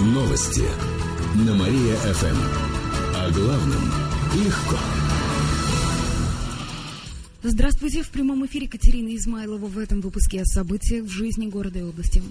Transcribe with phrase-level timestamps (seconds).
[0.00, 0.64] Новости
[1.46, 2.36] на Мария-ФМ.
[3.16, 3.82] О главном
[4.34, 4.78] легко.
[7.42, 11.82] Здравствуйте, в прямом эфире Катерина Измайлова в этом выпуске о событиях в жизни города и
[11.82, 12.22] области.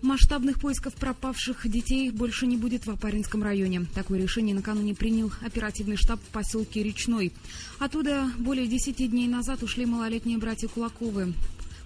[0.00, 3.86] Масштабных поисков пропавших детей больше не будет в Апаринском районе.
[3.92, 7.32] Такое решение накануне принял оперативный штаб в поселке Речной.
[7.80, 11.34] Оттуда более 10 дней назад ушли малолетние братья Кулаковы.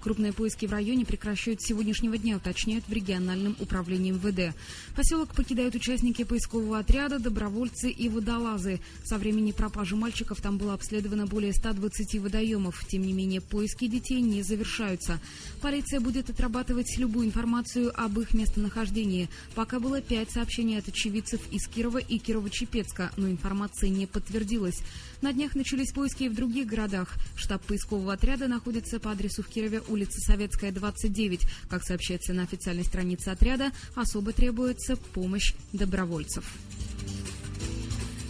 [0.07, 4.57] Крупные поиски в районе прекращают с сегодняшнего дня, уточняют в региональном управлении МВД.
[4.95, 8.79] Поселок покидают участники поискового отряда, добровольцы и водолазы.
[9.03, 12.87] Со времени пропажи мальчиков там было обследовано более 120 водоемов.
[12.87, 15.19] Тем не менее, поиски детей не завершаются.
[15.61, 19.29] Полиция будет отрабатывать любую информацию об их местонахождении.
[19.57, 24.81] Пока было пять сообщений от очевидцев из Кирова и Кирово-Чепецка, но информация не подтвердилась.
[25.21, 27.15] На днях начались поиски и в других городах.
[27.35, 31.47] Штаб поискового отряда находится по адресу в Кирове, улица Советская, 29.
[31.69, 36.45] Как сообщается на официальной странице отряда, особо требуется помощь добровольцев.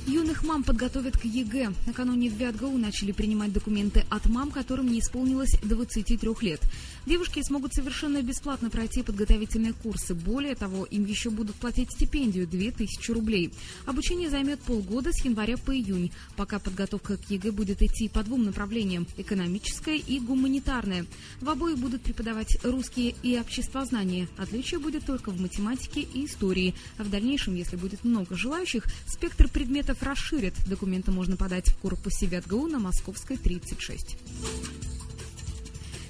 [0.06, 1.72] Юных мам подготовят к ЕГЭ.
[1.84, 6.60] Накануне в ВятГУ начали принимать документы от мам, которым не исполнилось 23 лет.
[7.06, 10.14] Девушки смогут совершенно бесплатно пройти подготовительные курсы.
[10.14, 13.52] Более того, им еще будут платить стипендию 2000 рублей.
[13.84, 16.12] Обучение займет полгода с января по июнь.
[16.36, 21.06] Пока подготовка к ЕГЭ будет идти по двум направлениям– экономическое и гуманитарное.
[21.40, 24.28] В обоих будут преподавать русские и обществознание.
[24.36, 26.76] Отличие будет только в математике и истории.
[26.96, 30.54] А в дальнейшем, если будет много желающих, спектр предметов расширят.
[30.66, 34.16] Документы можно подать в корпусе ВятГУ на Московской, 36.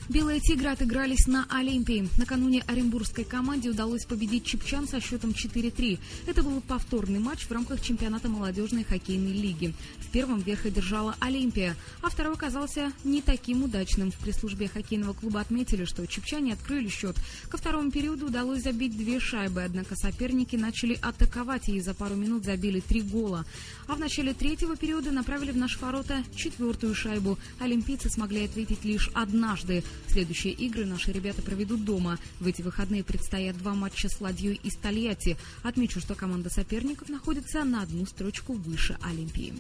[0.09, 2.09] Белые «Тигры» отыгрались на Олимпии.
[2.17, 5.99] Накануне оренбургской команде удалось победить Чепчан со счетом 4-3.
[6.27, 9.75] Это был повторный матч в рамках чемпионата молодежной хоккейной лиги.
[9.99, 14.12] В первом верх одержала Олимпия, а второй оказался не таким удачным.
[14.12, 17.17] В пресс-службе хоккейного клуба отметили, что чепчане открыли счет.
[17.51, 22.45] Ко второму периоду удалось забить две шайбы, однако соперники начали атаковать и за пару минут
[22.45, 23.45] забили три гола.
[23.89, 27.39] А в начале третьего периода направили в наши ворота четвертую шайбу.
[27.59, 29.83] Олимпийцы смогли ответить лишь однажды.
[30.09, 32.19] Следующие игры наши ребята проведут дома.
[32.41, 35.37] В эти выходные предстоят два матча с Ладьей и Стольятти.
[35.62, 39.55] Отмечу, что команда соперников находится на одну строчку выше Олимпии.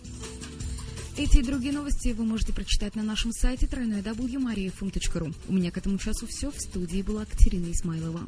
[1.16, 5.34] Эти и другие новости вы можете прочитать на нашем сайте www.mariafm.ru.
[5.48, 6.50] У меня к этому часу все.
[6.50, 8.20] В студии была Катерина Исмайлова.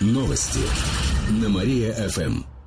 [0.00, 0.60] Новости
[1.40, 2.61] на Мария-ФМ.